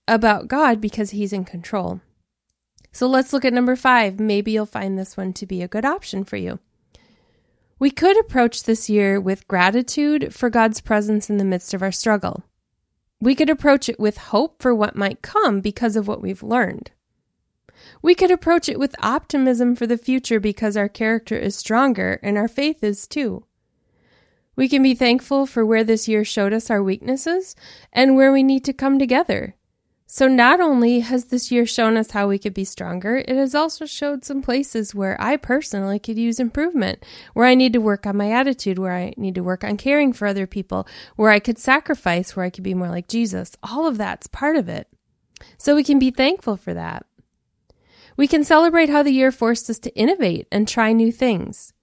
about 0.07 0.47
God 0.47 0.79
because 0.79 1.09
he's 1.09 1.33
in 1.33 1.43
control. 1.43 1.99
So 2.93 3.07
let's 3.07 3.33
look 3.33 3.43
at 3.43 3.51
number 3.51 3.75
5. 3.75 4.21
Maybe 4.21 4.53
you'll 4.53 4.65
find 4.65 4.97
this 4.97 5.17
one 5.17 5.33
to 5.33 5.45
be 5.45 5.61
a 5.61 5.67
good 5.67 5.83
option 5.83 6.23
for 6.23 6.37
you. 6.37 6.59
We 7.77 7.91
could 7.91 8.17
approach 8.17 8.63
this 8.63 8.89
year 8.89 9.19
with 9.19 9.47
gratitude 9.47 10.33
for 10.33 10.49
God's 10.49 10.79
presence 10.79 11.29
in 11.29 11.37
the 11.37 11.43
midst 11.43 11.73
of 11.73 11.81
our 11.81 11.91
struggle. 11.91 12.43
We 13.19 13.35
could 13.35 13.49
approach 13.49 13.89
it 13.89 13.99
with 13.99 14.17
hope 14.17 14.61
for 14.61 14.73
what 14.73 14.95
might 14.95 15.21
come 15.21 15.59
because 15.59 15.95
of 15.95 16.07
what 16.07 16.21
we've 16.21 16.43
learned. 16.43 16.91
We 18.01 18.15
could 18.15 18.31
approach 18.31 18.69
it 18.69 18.79
with 18.79 18.95
optimism 19.01 19.75
for 19.75 19.85
the 19.85 19.97
future 19.97 20.39
because 20.39 20.77
our 20.77 20.87
character 20.87 21.37
is 21.37 21.55
stronger 21.55 22.19
and 22.23 22.37
our 22.37 22.47
faith 22.47 22.83
is 22.83 23.07
too. 23.07 23.45
We 24.55 24.69
can 24.69 24.81
be 24.81 24.95
thankful 24.95 25.45
for 25.45 25.65
where 25.65 25.83
this 25.83 26.07
year 26.07 26.23
showed 26.23 26.53
us 26.53 26.69
our 26.69 26.81
weaknesses 26.81 27.55
and 27.91 28.15
where 28.15 28.31
we 28.31 28.41
need 28.41 28.63
to 28.65 28.73
come 28.73 28.97
together 28.97 29.55
so, 30.07 30.27
not 30.27 30.61
only 30.61 30.99
has 30.99 31.25
this 31.25 31.51
year 31.51 31.65
shown 31.65 31.97
us 31.97 32.11
how 32.11 32.27
we 32.27 32.37
could 32.37 32.53
be 32.53 32.63
stronger, 32.63 33.17
it 33.17 33.35
has 33.35 33.55
also 33.55 33.87
showed 33.87 34.23
some 34.23 34.43
places 34.43 34.93
where 34.93 35.19
I 35.19 35.35
personally 35.35 35.97
could 35.97 36.17
use 36.17 36.39
improvement, 36.39 37.03
where 37.33 37.47
I 37.47 37.55
need 37.55 37.73
to 37.73 37.81
work 37.81 38.05
on 38.05 38.15
my 38.15 38.31
attitude, 38.31 38.77
where 38.77 38.93
I 38.93 39.15
need 39.17 39.33
to 39.35 39.43
work 39.43 39.63
on 39.63 39.77
caring 39.77 40.13
for 40.13 40.27
other 40.27 40.45
people, 40.45 40.87
where 41.15 41.31
I 41.31 41.39
could 41.39 41.57
sacrifice, 41.57 42.35
where 42.35 42.45
I 42.45 42.51
could 42.51 42.63
be 42.63 42.75
more 42.75 42.89
like 42.89 43.07
Jesus. 43.07 43.57
All 43.63 43.87
of 43.87 43.97
that's 43.97 44.27
part 44.27 44.55
of 44.55 44.69
it. 44.69 44.87
So, 45.57 45.75
we 45.75 45.83
can 45.83 45.97
be 45.97 46.11
thankful 46.11 46.55
for 46.55 46.75
that. 46.75 47.07
We 48.15 48.27
can 48.27 48.43
celebrate 48.43 48.89
how 48.89 49.01
the 49.01 49.11
year 49.11 49.31
forced 49.31 49.69
us 49.71 49.79
to 49.79 49.95
innovate 49.97 50.47
and 50.51 50.67
try 50.67 50.93
new 50.93 51.11
things. 51.11 51.73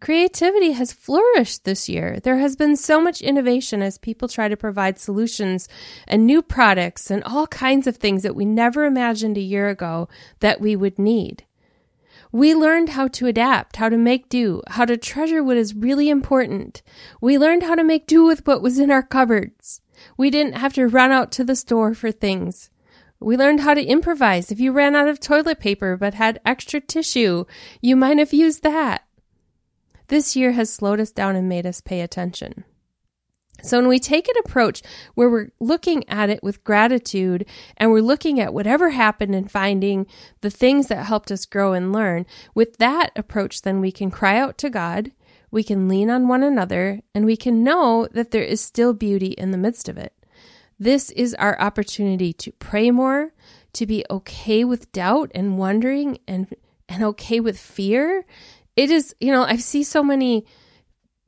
Creativity 0.00 0.72
has 0.72 0.92
flourished 0.92 1.64
this 1.64 1.88
year. 1.88 2.20
There 2.20 2.38
has 2.38 2.54
been 2.54 2.76
so 2.76 3.00
much 3.00 3.20
innovation 3.20 3.82
as 3.82 3.98
people 3.98 4.28
try 4.28 4.48
to 4.48 4.56
provide 4.56 4.98
solutions 4.98 5.68
and 6.06 6.24
new 6.24 6.40
products 6.40 7.10
and 7.10 7.24
all 7.24 7.48
kinds 7.48 7.88
of 7.88 7.96
things 7.96 8.22
that 8.22 8.36
we 8.36 8.44
never 8.44 8.84
imagined 8.84 9.36
a 9.36 9.40
year 9.42 9.68
ago 9.68 10.08
that 10.38 10.60
we 10.60 10.76
would 10.76 10.98
need. 10.98 11.44
We 12.30 12.54
learned 12.54 12.90
how 12.90 13.08
to 13.08 13.26
adapt, 13.26 13.76
how 13.76 13.88
to 13.88 13.96
make 13.96 14.28
do, 14.28 14.62
how 14.68 14.84
to 14.84 14.96
treasure 14.96 15.42
what 15.42 15.56
is 15.56 15.74
really 15.74 16.10
important. 16.10 16.82
We 17.20 17.38
learned 17.38 17.64
how 17.64 17.74
to 17.74 17.82
make 17.82 18.06
do 18.06 18.24
with 18.24 18.46
what 18.46 18.62
was 18.62 18.78
in 18.78 18.90
our 18.90 19.02
cupboards. 19.02 19.80
We 20.16 20.30
didn't 20.30 20.52
have 20.52 20.74
to 20.74 20.86
run 20.86 21.10
out 21.10 21.32
to 21.32 21.44
the 21.44 21.56
store 21.56 21.94
for 21.94 22.12
things. 22.12 22.70
We 23.18 23.36
learned 23.36 23.60
how 23.60 23.74
to 23.74 23.84
improvise. 23.84 24.52
If 24.52 24.60
you 24.60 24.70
ran 24.70 24.94
out 24.94 25.08
of 25.08 25.18
toilet 25.18 25.58
paper 25.58 25.96
but 25.96 26.14
had 26.14 26.40
extra 26.44 26.80
tissue, 26.80 27.46
you 27.80 27.96
might 27.96 28.18
have 28.18 28.32
used 28.32 28.62
that. 28.62 29.07
This 30.08 30.34
year 30.34 30.52
has 30.52 30.72
slowed 30.72 31.00
us 31.00 31.10
down 31.10 31.36
and 31.36 31.48
made 31.48 31.66
us 31.66 31.80
pay 31.80 32.00
attention. 32.00 32.64
So, 33.62 33.78
when 33.78 33.88
we 33.88 33.98
take 33.98 34.28
an 34.28 34.36
approach 34.44 34.82
where 35.14 35.28
we're 35.28 35.48
looking 35.58 36.08
at 36.08 36.30
it 36.30 36.42
with 36.42 36.62
gratitude 36.62 37.44
and 37.76 37.90
we're 37.90 38.00
looking 38.00 38.38
at 38.38 38.54
whatever 38.54 38.90
happened 38.90 39.34
and 39.34 39.50
finding 39.50 40.06
the 40.42 40.50
things 40.50 40.86
that 40.86 41.06
helped 41.06 41.32
us 41.32 41.44
grow 41.44 41.72
and 41.72 41.92
learn, 41.92 42.24
with 42.54 42.76
that 42.76 43.10
approach, 43.16 43.62
then 43.62 43.80
we 43.80 43.90
can 43.90 44.12
cry 44.12 44.38
out 44.38 44.58
to 44.58 44.70
God, 44.70 45.10
we 45.50 45.64
can 45.64 45.88
lean 45.88 46.08
on 46.08 46.28
one 46.28 46.44
another, 46.44 47.00
and 47.14 47.24
we 47.26 47.36
can 47.36 47.64
know 47.64 48.06
that 48.12 48.30
there 48.30 48.44
is 48.44 48.60
still 48.60 48.92
beauty 48.92 49.32
in 49.32 49.50
the 49.50 49.58
midst 49.58 49.88
of 49.88 49.98
it. 49.98 50.12
This 50.78 51.10
is 51.10 51.34
our 51.34 51.60
opportunity 51.60 52.32
to 52.34 52.52
pray 52.52 52.92
more, 52.92 53.32
to 53.72 53.86
be 53.86 54.04
okay 54.08 54.64
with 54.64 54.92
doubt 54.92 55.32
and 55.34 55.58
wondering 55.58 56.18
and, 56.28 56.54
and 56.88 57.02
okay 57.02 57.40
with 57.40 57.58
fear 57.58 58.24
it 58.78 58.92
is, 58.92 59.12
you 59.18 59.32
know, 59.32 59.42
I 59.42 59.56
see 59.56 59.82
so 59.82 60.04
many 60.04 60.46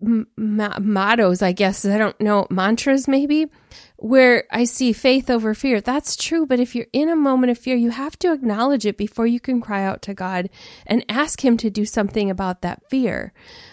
m- 0.01 0.29
mottos, 0.37 1.43
I 1.43 1.51
guess. 1.51 1.85
I 1.85 1.99
don't 1.99 2.19
know, 2.21 2.47
mantras 2.49 3.09
maybe, 3.09 3.49
where 3.97 4.45
I 4.53 4.63
see 4.63 4.93
faith 4.93 5.29
over 5.29 5.53
fear. 5.53 5.81
That's 5.81 6.15
true. 6.15 6.47
But 6.47 6.61
if 6.61 6.77
you're 6.77 6.87
in 6.93 7.09
a 7.09 7.17
moment 7.17 7.51
of 7.51 7.59
fear, 7.59 7.75
you 7.75 7.91
have 7.91 8.17
to 8.21 8.33
acknowledge 8.33 8.87
it 8.87 8.97
before 8.97 9.27
you 9.27 9.41
can 9.41 9.61
cry 9.61 9.83
out 9.83 10.01
to 10.03 10.15
God 10.15 10.49
and 10.87 11.05
ask 11.09 11.45
Him 11.45 11.57
to 11.57 11.71
do 11.71 11.85
something 11.85 12.31
about 12.31 12.63
that 12.63 12.89
fear. 12.89 13.33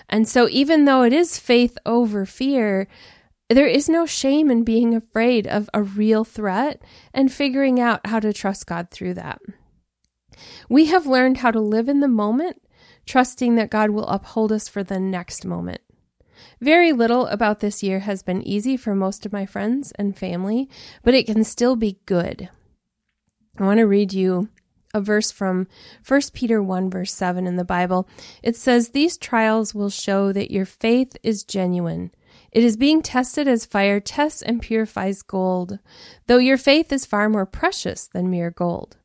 And 0.09 0.27
so, 0.27 0.47
even 0.49 0.85
though 0.85 1.03
it 1.03 1.13
is 1.13 1.37
faith 1.37 1.77
over 1.85 2.25
fear, 2.25 2.87
there 3.47 3.67
is 3.67 3.87
no 3.87 4.07
shame 4.07 4.49
in 4.49 4.63
being 4.63 4.95
afraid 4.95 5.45
of 5.45 5.69
a 5.71 5.83
real 5.83 6.23
threat 6.23 6.81
and 7.13 7.31
figuring 7.31 7.79
out 7.79 8.07
how 8.07 8.19
to 8.19 8.33
trust 8.33 8.65
God 8.65 8.89
through 8.89 9.13
that. 9.13 9.39
We 10.67 10.85
have 10.85 11.05
learned 11.05 11.37
how 11.37 11.51
to 11.51 11.59
live 11.59 11.87
in 11.87 11.99
the 11.99 12.07
moment, 12.07 12.59
trusting 13.07 13.55
that 13.55 13.71
God 13.71 13.89
will 13.89 14.07
uphold 14.07 14.51
us 14.51 14.67
for 14.67 14.83
the 14.83 14.99
next 14.99 15.45
moment. 15.45 15.81
Very 16.61 16.91
little 16.91 17.25
about 17.27 17.59
this 17.59 17.81
year 17.81 18.01
has 18.01 18.21
been 18.21 18.43
easy 18.43 18.77
for 18.77 18.93
most 18.93 19.25
of 19.25 19.33
my 19.33 19.45
friends 19.45 19.91
and 19.97 20.17
family, 20.17 20.69
but 21.03 21.15
it 21.15 21.25
can 21.25 21.43
still 21.43 21.75
be 21.75 21.99
good. 22.05 22.49
I 23.57 23.63
want 23.63 23.79
to 23.79 23.87
read 23.87 24.13
you 24.13 24.49
a 24.93 25.01
verse 25.01 25.31
from 25.31 25.67
1 26.07 26.21
Peter 26.33 26.61
1, 26.61 26.89
verse 26.89 27.13
7 27.13 27.47
in 27.47 27.55
the 27.55 27.65
Bible. 27.65 28.07
It 28.43 28.55
says, 28.55 28.89
These 28.89 29.17
trials 29.17 29.73
will 29.73 29.89
show 29.89 30.31
that 30.31 30.51
your 30.51 30.65
faith 30.65 31.17
is 31.23 31.43
genuine. 31.43 32.11
It 32.51 32.63
is 32.63 32.77
being 32.77 33.01
tested 33.01 33.47
as 33.47 33.65
fire 33.65 33.99
tests 33.99 34.41
and 34.41 34.61
purifies 34.61 35.21
gold, 35.21 35.79
though 36.27 36.37
your 36.37 36.57
faith 36.57 36.91
is 36.91 37.05
far 37.05 37.29
more 37.29 37.45
precious 37.45 38.07
than 38.07 38.29
mere 38.29 38.51
gold. 38.51 38.97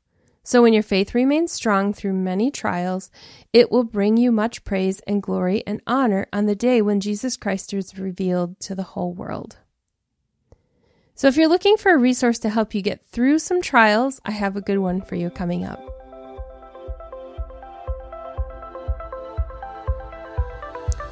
So 0.45 0.61
when 0.61 0.73
your 0.73 0.83
faith 0.83 1.15
remains 1.15 1.53
strong 1.53 1.93
through 1.93 2.15
many 2.15 2.51
trials, 2.51 3.11
it 3.53 3.71
will 3.71 3.85
bring 3.85 4.17
you 4.17 4.33
much 4.33 4.65
praise 4.65 4.99
and 5.07 5.23
glory 5.23 5.63
and 5.67 5.81
honor 5.87 6.27
on 6.33 6.47
the 6.47 6.57
day 6.57 6.83
when 6.83 6.99
Jesus 6.99 7.37
Christ 7.37 7.73
is 7.73 7.97
revealed 7.97 8.59
to 8.61 8.75
the 8.75 8.83
whole 8.83 9.13
world. 9.13 9.59
So 11.15 11.29
if 11.29 11.37
you're 11.37 11.49
looking 11.49 11.77
for 11.77 11.95
a 11.95 11.99
resource 11.99 12.41
to 12.41 12.49
help 12.49 12.75
you 12.75 12.83
get 12.83 13.07
through 13.07 13.39
some 13.39 13.63
trials, 13.63 14.21
I 14.25 14.33
have 14.33 14.57
a 14.57 14.61
good 14.61 14.79
one 14.79 15.01
for 15.01 15.15
you 15.15 15.31
coming 15.31 15.65
up. 15.65 15.81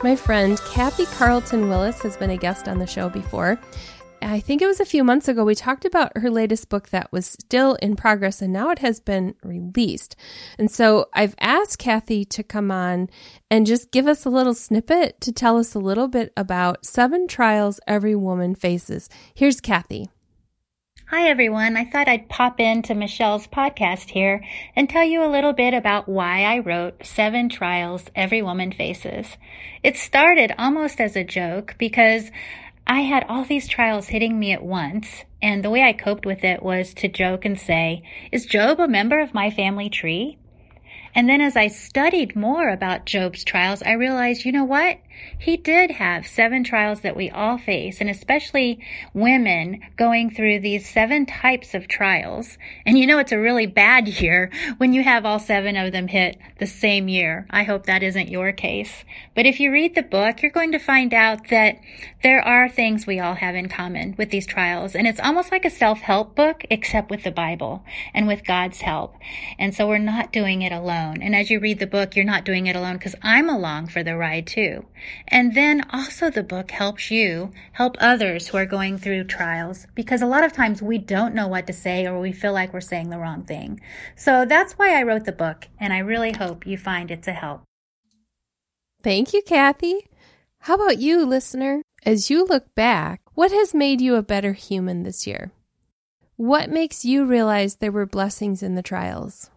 My 0.02 0.16
friend 0.16 0.58
Kathy 0.72 1.04
Carlton 1.04 1.68
Willis 1.68 2.00
has 2.02 2.16
been 2.16 2.30
a 2.30 2.36
guest 2.36 2.66
on 2.66 2.78
the 2.78 2.86
show 2.86 3.08
before, 3.08 3.60
I 4.22 4.40
think 4.40 4.62
it 4.62 4.66
was 4.66 4.80
a 4.80 4.84
few 4.84 5.04
months 5.04 5.28
ago, 5.28 5.44
we 5.44 5.54
talked 5.54 5.84
about 5.84 6.16
her 6.16 6.30
latest 6.30 6.68
book 6.68 6.90
that 6.90 7.10
was 7.12 7.26
still 7.26 7.74
in 7.76 7.96
progress 7.96 8.42
and 8.42 8.52
now 8.52 8.70
it 8.70 8.80
has 8.80 9.00
been 9.00 9.34
released. 9.42 10.16
And 10.58 10.70
so 10.70 11.06
I've 11.12 11.34
asked 11.40 11.78
Kathy 11.78 12.24
to 12.26 12.42
come 12.42 12.70
on 12.70 13.08
and 13.50 13.66
just 13.66 13.90
give 13.90 14.06
us 14.06 14.24
a 14.24 14.30
little 14.30 14.54
snippet 14.54 15.20
to 15.22 15.32
tell 15.32 15.56
us 15.56 15.74
a 15.74 15.78
little 15.78 16.08
bit 16.08 16.32
about 16.36 16.84
seven 16.84 17.26
trials 17.28 17.80
every 17.86 18.14
woman 18.14 18.54
faces. 18.54 19.08
Here's 19.34 19.60
Kathy. 19.60 20.08
Hi, 21.10 21.28
everyone. 21.28 21.76
I 21.76 21.86
thought 21.86 22.06
I'd 22.06 22.28
pop 22.28 22.60
into 22.60 22.94
Michelle's 22.94 23.48
podcast 23.48 24.10
here 24.10 24.44
and 24.76 24.88
tell 24.88 25.02
you 25.02 25.24
a 25.24 25.26
little 25.26 25.52
bit 25.52 25.74
about 25.74 26.08
why 26.08 26.44
I 26.44 26.60
wrote 26.60 27.04
Seven 27.04 27.48
Trials 27.48 28.04
Every 28.14 28.42
Woman 28.42 28.70
Faces. 28.70 29.36
It 29.82 29.96
started 29.96 30.54
almost 30.56 31.00
as 31.00 31.16
a 31.16 31.24
joke 31.24 31.74
because 31.78 32.30
I 32.90 33.02
had 33.02 33.24
all 33.28 33.44
these 33.44 33.68
trials 33.68 34.08
hitting 34.08 34.36
me 34.36 34.50
at 34.50 34.64
once, 34.64 35.22
and 35.40 35.64
the 35.64 35.70
way 35.70 35.84
I 35.84 35.92
coped 35.92 36.26
with 36.26 36.42
it 36.42 36.60
was 36.60 36.92
to 36.94 37.06
joke 37.06 37.44
and 37.44 37.56
say, 37.56 38.02
Is 38.32 38.46
Job 38.46 38.80
a 38.80 38.88
member 38.88 39.20
of 39.20 39.32
my 39.32 39.48
family 39.48 39.88
tree? 39.88 40.38
And 41.14 41.28
then 41.28 41.40
as 41.40 41.54
I 41.54 41.68
studied 41.68 42.34
more 42.34 42.68
about 42.68 43.06
Job's 43.06 43.44
trials, 43.44 43.80
I 43.84 43.92
realized, 43.92 44.44
you 44.44 44.50
know 44.50 44.64
what? 44.64 44.98
He 45.38 45.56
did 45.56 45.92
have 45.92 46.26
seven 46.26 46.64
trials 46.64 47.00
that 47.00 47.16
we 47.16 47.30
all 47.30 47.56
face, 47.56 48.00
and 48.00 48.10
especially 48.10 48.84
women 49.14 49.80
going 49.96 50.30
through 50.30 50.60
these 50.60 50.88
seven 50.88 51.26
types 51.26 51.74
of 51.74 51.88
trials. 51.88 52.58
And 52.84 52.98
you 52.98 53.06
know, 53.06 53.18
it's 53.18 53.32
a 53.32 53.38
really 53.38 53.66
bad 53.66 54.06
year 54.06 54.50
when 54.78 54.92
you 54.92 55.02
have 55.02 55.24
all 55.24 55.38
seven 55.38 55.76
of 55.76 55.92
them 55.92 56.08
hit 56.08 56.38
the 56.58 56.66
same 56.66 57.08
year. 57.08 57.46
I 57.50 57.62
hope 57.62 57.86
that 57.86 58.02
isn't 58.02 58.28
your 58.28 58.52
case. 58.52 58.92
But 59.34 59.46
if 59.46 59.60
you 59.60 59.72
read 59.72 59.94
the 59.94 60.02
book, 60.02 60.42
you're 60.42 60.50
going 60.50 60.72
to 60.72 60.78
find 60.78 61.14
out 61.14 61.48
that 61.48 61.78
there 62.22 62.40
are 62.42 62.68
things 62.68 63.06
we 63.06 63.18
all 63.18 63.34
have 63.34 63.54
in 63.54 63.68
common 63.68 64.14
with 64.18 64.30
these 64.30 64.46
trials. 64.46 64.94
And 64.94 65.06
it's 65.06 65.20
almost 65.20 65.50
like 65.50 65.64
a 65.64 65.70
self-help 65.70 66.34
book, 66.34 66.64
except 66.70 67.10
with 67.10 67.22
the 67.24 67.30
Bible 67.30 67.84
and 68.12 68.26
with 68.26 68.44
God's 68.44 68.82
help. 68.82 69.14
And 69.58 69.74
so 69.74 69.86
we're 69.86 69.98
not 69.98 70.32
doing 70.32 70.62
it 70.62 70.72
alone. 70.72 71.22
And 71.22 71.34
as 71.34 71.50
you 71.50 71.60
read 71.60 71.78
the 71.78 71.86
book, 71.86 72.14
you're 72.14 72.24
not 72.24 72.44
doing 72.44 72.66
it 72.66 72.76
alone 72.76 72.94
because 72.94 73.14
I'm 73.22 73.48
along 73.48 73.86
for 73.88 74.02
the 74.02 74.16
ride 74.16 74.46
too. 74.46 74.84
And 75.28 75.54
then 75.54 75.86
also 75.90 76.30
the 76.30 76.42
book 76.42 76.70
helps 76.70 77.10
you 77.10 77.52
help 77.72 77.96
others 78.00 78.48
who 78.48 78.56
are 78.56 78.66
going 78.66 78.98
through 78.98 79.24
trials 79.24 79.86
because 79.94 80.22
a 80.22 80.26
lot 80.26 80.44
of 80.44 80.52
times 80.52 80.82
we 80.82 80.98
don't 80.98 81.34
know 81.34 81.48
what 81.48 81.66
to 81.66 81.72
say 81.72 82.06
or 82.06 82.18
we 82.18 82.32
feel 82.32 82.52
like 82.52 82.72
we're 82.72 82.80
saying 82.80 83.10
the 83.10 83.18
wrong 83.18 83.42
thing. 83.42 83.80
So 84.16 84.44
that's 84.44 84.74
why 84.74 84.98
I 84.98 85.02
wrote 85.02 85.24
the 85.24 85.32
book 85.32 85.68
and 85.78 85.92
I 85.92 85.98
really 85.98 86.32
hope 86.32 86.66
you 86.66 86.76
find 86.76 87.10
it 87.10 87.22
to 87.24 87.32
help. 87.32 87.62
Thank 89.02 89.32
you, 89.32 89.42
Kathy. 89.42 90.08
How 90.60 90.74
about 90.74 90.98
you, 90.98 91.24
listener? 91.24 91.82
As 92.04 92.30
you 92.30 92.44
look 92.44 92.74
back, 92.74 93.22
what 93.34 93.50
has 93.50 93.74
made 93.74 94.00
you 94.00 94.16
a 94.16 94.22
better 94.22 94.52
human 94.52 95.02
this 95.02 95.26
year? 95.26 95.52
What 96.36 96.70
makes 96.70 97.04
you 97.04 97.24
realize 97.24 97.76
there 97.76 97.92
were 97.92 98.06
blessings 98.06 98.62
in 98.62 98.74
the 98.74 98.82
trials? 98.82 99.50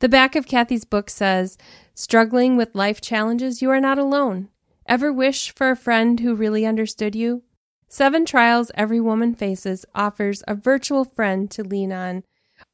The 0.00 0.08
back 0.08 0.34
of 0.34 0.46
Kathy's 0.46 0.86
book 0.86 1.10
says, 1.10 1.58
Struggling 1.94 2.56
with 2.56 2.74
life 2.74 3.02
challenges, 3.02 3.60
you 3.60 3.70
are 3.70 3.80
not 3.80 3.98
alone. 3.98 4.48
Ever 4.86 5.12
wish 5.12 5.54
for 5.54 5.70
a 5.70 5.76
friend 5.76 6.18
who 6.20 6.34
really 6.34 6.64
understood 6.64 7.14
you? 7.14 7.42
Seven 7.86 8.24
Trials 8.24 8.70
Every 8.74 8.98
Woman 8.98 9.34
Faces 9.34 9.84
offers 9.94 10.42
a 10.48 10.54
virtual 10.54 11.04
friend 11.04 11.50
to 11.50 11.62
lean 11.62 11.92
on. 11.92 12.24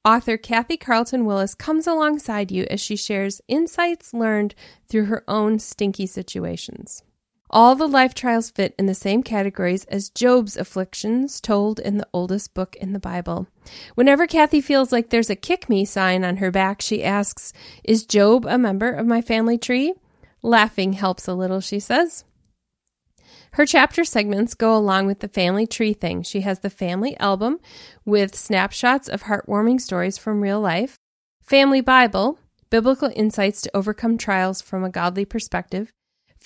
Author 0.04 0.37
Kathy 0.37 0.76
Carlton 0.76 1.25
Willis 1.25 1.56
comes 1.56 1.88
alongside 1.88 2.52
you 2.52 2.64
as 2.71 2.80
she 2.80 2.95
shares 2.95 3.40
insights 3.49 4.14
learned 4.14 4.54
through 4.88 5.06
her 5.06 5.25
own 5.26 5.59
stinky 5.59 6.06
situations. 6.06 7.02
All 7.49 7.76
the 7.76 7.87
life 7.87 8.12
trials 8.12 8.50
fit 8.50 8.75
in 8.79 8.87
the 8.87 8.95
same 8.95 9.23
categories 9.23 9.85
as 9.85 10.09
Job's 10.09 10.57
afflictions 10.57 11.41
told 11.41 11.79
in 11.79 11.97
the 11.97 12.09
oldest 12.12 12.55
book 12.55 12.75
in 12.76 12.93
the 12.93 12.99
Bible. 12.99 13.47
Whenever 13.95 14.26
Kathy 14.26 14.61
feels 14.61 14.91
like 14.91 15.11
there's 15.11 15.31
a 15.31 15.37
kick 15.37 15.69
me 15.69 15.85
sign 15.85 16.25
on 16.25 16.38
her 16.38 16.50
back, 16.50 16.83
she 16.83 17.05
asks, 17.05 17.53
Is 17.85 18.05
Job 18.05 18.47
a 18.47 18.59
member 18.59 18.91
of 18.91 19.07
my 19.07 19.23
family 19.23 19.59
tree? 19.59 19.95
Laughing 20.43 20.95
helps 20.95 21.29
a 21.29 21.35
little, 21.35 21.61
she 21.61 21.79
says. 21.79 22.25
Her 23.53 23.65
chapter 23.65 24.05
segments 24.05 24.55
go 24.55 24.76
along 24.76 25.07
with 25.07 25.21
the 25.21 25.29
family 25.29 25.67
tree 25.67 25.95
thing. 25.95 26.23
She 26.23 26.43
has 26.43 26.61
the 26.61 26.69
family 26.69 27.17
album 27.19 27.61
with 28.05 28.37
snapshots 28.37 29.09
of 29.09 29.23
heartwarming 29.23 29.81
stories 29.81 30.19
from 30.19 30.43
real 30.43 30.61
life, 30.61 30.99
family 31.43 31.81
Bible, 31.81 32.38
biblical 32.71 33.11
insights 33.15 33.62
to 33.62 33.75
overcome 33.75 34.19
trials 34.19 34.61
from 34.61 34.85
a 34.85 34.91
godly 34.91 35.25
perspective, 35.25 35.91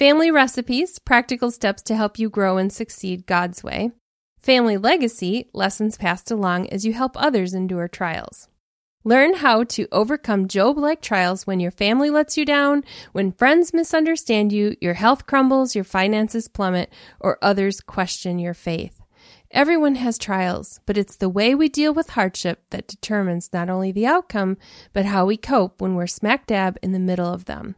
Family 0.00 0.30
recipes, 0.30 0.98
practical 0.98 1.50
steps 1.50 1.82
to 1.82 1.94
help 1.94 2.18
you 2.18 2.30
grow 2.30 2.56
and 2.56 2.72
succeed 2.72 3.26
God's 3.26 3.62
way. 3.62 3.90
Family 4.38 4.78
legacy, 4.78 5.50
lessons 5.52 5.98
passed 5.98 6.30
along 6.30 6.70
as 6.70 6.86
you 6.86 6.94
help 6.94 7.12
others 7.16 7.52
endure 7.52 7.86
trials. 7.86 8.48
Learn 9.04 9.34
how 9.34 9.62
to 9.64 9.86
overcome 9.92 10.48
Job 10.48 10.78
like 10.78 11.02
trials 11.02 11.46
when 11.46 11.60
your 11.60 11.70
family 11.70 12.08
lets 12.08 12.38
you 12.38 12.46
down, 12.46 12.82
when 13.12 13.32
friends 13.32 13.74
misunderstand 13.74 14.52
you, 14.52 14.74
your 14.80 14.94
health 14.94 15.26
crumbles, 15.26 15.74
your 15.74 15.84
finances 15.84 16.48
plummet, 16.48 16.90
or 17.20 17.36
others 17.42 17.82
question 17.82 18.38
your 18.38 18.54
faith. 18.54 19.02
Everyone 19.50 19.96
has 19.96 20.16
trials, 20.16 20.80
but 20.86 20.96
it's 20.96 21.16
the 21.16 21.28
way 21.28 21.54
we 21.54 21.68
deal 21.68 21.92
with 21.92 22.08
hardship 22.08 22.62
that 22.70 22.88
determines 22.88 23.52
not 23.52 23.68
only 23.68 23.92
the 23.92 24.06
outcome, 24.06 24.56
but 24.94 25.04
how 25.04 25.26
we 25.26 25.36
cope 25.36 25.78
when 25.78 25.94
we're 25.94 26.06
smack 26.06 26.46
dab 26.46 26.78
in 26.82 26.92
the 26.92 26.98
middle 26.98 27.30
of 27.30 27.44
them. 27.44 27.76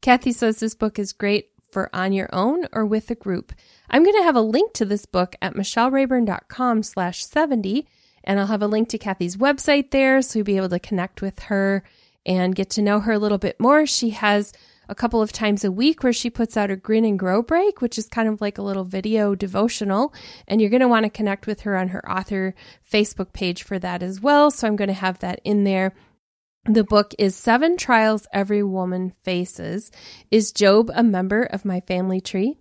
Kathy 0.00 0.32
says 0.32 0.60
this 0.60 0.74
book 0.74 0.98
is 0.98 1.12
great 1.12 1.50
for 1.70 1.90
on 1.94 2.12
your 2.12 2.28
own 2.32 2.66
or 2.72 2.84
with 2.84 3.10
a 3.10 3.14
group. 3.14 3.52
I'm 3.90 4.02
going 4.02 4.16
to 4.16 4.22
have 4.22 4.36
a 4.36 4.40
link 4.40 4.72
to 4.74 4.84
this 4.84 5.06
book 5.06 5.36
at 5.40 5.54
michellerayburn.com 5.54 6.82
slash 6.82 7.24
70, 7.24 7.86
and 8.24 8.40
I'll 8.40 8.46
have 8.46 8.62
a 8.62 8.66
link 8.66 8.88
to 8.90 8.98
Kathy's 8.98 9.36
website 9.36 9.90
there 9.90 10.22
so 10.22 10.38
you'll 10.38 10.46
be 10.46 10.56
able 10.56 10.68
to 10.70 10.78
connect 10.78 11.22
with 11.22 11.38
her 11.44 11.82
and 12.26 12.54
get 12.54 12.70
to 12.70 12.82
know 12.82 13.00
her 13.00 13.12
a 13.12 13.18
little 13.18 13.38
bit 13.38 13.58
more. 13.58 13.86
She 13.86 14.10
has 14.10 14.52
a 14.88 14.94
couple 14.94 15.20
of 15.20 15.32
times 15.32 15.64
a 15.64 15.72
week 15.72 16.02
where 16.02 16.12
she 16.12 16.30
puts 16.30 16.56
out 16.56 16.70
a 16.70 16.76
grin 16.76 17.04
and 17.04 17.18
grow 17.18 17.42
break, 17.42 17.80
which 17.80 17.98
is 17.98 18.08
kind 18.08 18.28
of 18.28 18.40
like 18.40 18.58
a 18.58 18.62
little 18.62 18.84
video 18.84 19.34
devotional. 19.34 20.14
And 20.46 20.60
you're 20.60 20.70
going 20.70 20.80
to 20.80 20.88
want 20.88 21.04
to 21.04 21.10
connect 21.10 21.46
with 21.46 21.60
her 21.60 21.76
on 21.76 21.88
her 21.88 22.10
author 22.10 22.54
Facebook 22.90 23.32
page 23.32 23.62
for 23.62 23.78
that 23.78 24.02
as 24.02 24.20
well. 24.20 24.50
So 24.50 24.66
I'm 24.66 24.76
going 24.76 24.88
to 24.88 24.94
have 24.94 25.18
that 25.18 25.40
in 25.44 25.64
there. 25.64 25.94
The 26.68 26.84
book 26.84 27.14
is 27.18 27.34
Seven 27.34 27.78
Trials 27.78 28.26
Every 28.30 28.62
Woman 28.62 29.14
Faces. 29.22 29.90
Is 30.30 30.52
Job 30.52 30.90
a 30.92 31.02
member 31.02 31.42
of 31.44 31.64
my 31.64 31.80
family 31.80 32.20
tree? 32.20 32.58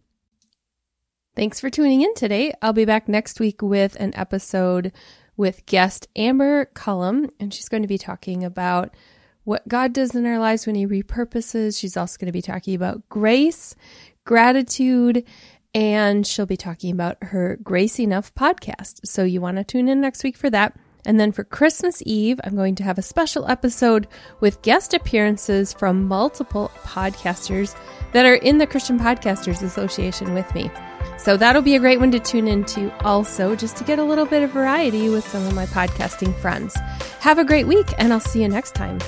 Thanks 1.36 1.60
for 1.60 1.70
tuning 1.70 2.04
in 2.04 2.14
today. 2.14 2.54
I'll 2.62 2.72
be 2.72 2.86
back 2.86 3.10
next 3.10 3.42
week 3.42 3.62
with 3.62 3.98
an 3.98 4.16
episode 4.16 4.94
with 5.36 5.66
guest 5.66 6.08
Amber 6.16 6.68
Cullum, 6.74 7.30
and 7.38 7.54
she's 7.54 7.68
going 7.68 7.84
to 7.84 7.88
be 7.90 7.98
talking 7.98 8.46
about 8.46 8.96
what 9.44 9.68
God 9.68 9.92
does 9.92 10.16
in 10.16 10.26
our 10.26 10.40
lives 10.40 10.66
when 10.66 10.76
He 10.76 10.88
repurposes. 10.88 11.78
She's 11.78 11.98
also 11.98 12.18
going 12.18 12.28
to 12.28 12.32
be 12.32 12.42
talking 12.42 12.76
about 12.76 13.10
grace, 13.10 13.76
gratitude, 14.24 15.26
and 15.74 16.26
she'll 16.26 16.46
be 16.46 16.56
talking 16.56 16.94
about 16.94 17.18
her 17.24 17.60
Grace 17.62 18.00
Enough 18.00 18.34
podcast. 18.36 19.06
So 19.06 19.26
you 19.26 19.42
want 19.42 19.58
to 19.58 19.66
tune 19.66 19.90
in 19.90 20.00
next 20.00 20.24
week 20.24 20.38
for 20.38 20.50
that. 20.52 20.80
And 21.08 21.18
then 21.18 21.32
for 21.32 21.46
Christmas 21.46 22.04
Eve, 22.06 22.38
I'm 22.44 22.56
going 22.56 22.76
to 22.76 22.84
have 22.84 22.98
a 22.98 23.02
special 23.02 23.50
episode 23.50 24.08
with 24.42 24.62
guest 24.62 24.94
appearances 24.94 25.72
from 25.72 26.06
multiple 26.06 26.70
podcasters 26.84 27.76
that 28.12 28.26
are 28.26 28.36
in 28.36 28.58
the 28.58 28.68
Christian 28.68 29.00
Podcasters 29.00 29.64
Association 29.64 30.34
with 30.34 30.54
me. 30.54 30.70
So 31.18 31.38
that'll 31.38 31.62
be 31.62 31.76
a 31.76 31.80
great 31.80 32.02
one 32.02 32.12
to 32.12 32.20
tune 32.20 32.48
into 32.50 32.94
also, 33.06 33.56
just 33.56 33.78
to 33.78 33.86
get 33.86 34.00
a 34.00 34.04
little 34.04 34.26
bit 34.26 34.44
of 34.44 34.52
variety 34.52 35.08
with 35.08 35.26
some 35.26 35.48
of 35.48 35.56
my 35.56 35.66
podcasting 35.68 36.36
friends. 36.36 36.76
Have 37.22 37.40
a 37.40 37.46
great 37.46 37.68
week, 37.68 37.88
and 37.98 38.12
I'll 38.12 38.20
see 38.20 38.42
you 38.42 38.50
next 38.50 38.76
time. 38.76 39.00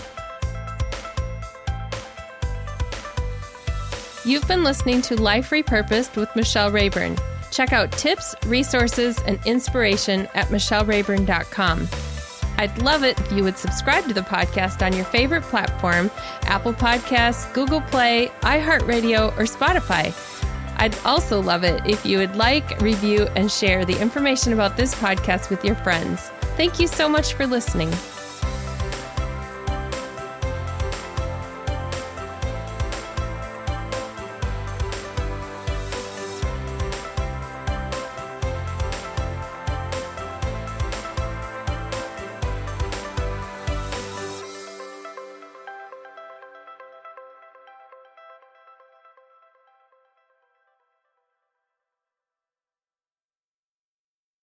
You've 4.23 4.47
been 4.47 4.63
listening 4.63 5.01
to 5.03 5.21
Life 5.21 5.49
Repurposed 5.49 6.15
with 6.15 6.33
Michelle 6.35 6.71
Rayburn. 6.71 7.17
Check 7.51 7.73
out 7.73 7.91
tips, 7.91 8.35
resources, 8.45 9.19
and 9.25 9.39
inspiration 9.45 10.27
at 10.33 10.47
michellerayburn.com. 10.47 11.87
I'd 12.57 12.81
love 12.81 13.03
it 13.03 13.17
if 13.19 13.31
you 13.31 13.43
would 13.43 13.57
subscribe 13.57 14.05
to 14.07 14.13
the 14.13 14.21
podcast 14.21 14.85
on 14.85 14.93
your 14.93 15.05
favorite 15.05 15.43
platform 15.43 16.11
Apple 16.41 16.73
Podcasts, 16.73 17.51
Google 17.53 17.81
Play, 17.81 18.31
iHeartRadio, 18.41 19.31
or 19.37 19.43
Spotify. 19.43 20.13
I'd 20.77 20.97
also 21.05 21.41
love 21.41 21.63
it 21.63 21.81
if 21.85 22.05
you 22.05 22.17
would 22.17 22.35
like, 22.35 22.79
review, 22.81 23.27
and 23.35 23.51
share 23.51 23.85
the 23.85 23.99
information 23.99 24.53
about 24.53 24.77
this 24.77 24.93
podcast 24.95 25.49
with 25.49 25.63
your 25.63 25.75
friends. 25.75 26.29
Thank 26.57 26.79
you 26.79 26.87
so 26.87 27.07
much 27.07 27.33
for 27.33 27.47
listening. 27.47 27.91